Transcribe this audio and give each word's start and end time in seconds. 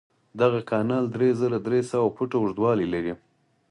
دغه 0.41 0.59
کانال 0.71 1.03
درې 1.15 1.29
زره 1.41 1.57
درې 1.67 1.79
سوه 1.91 2.07
فوټه 2.15 2.37
اوږدوالی 2.39 2.87
لري. 2.93 3.13